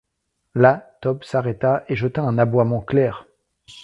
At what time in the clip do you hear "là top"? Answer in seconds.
0.55-1.23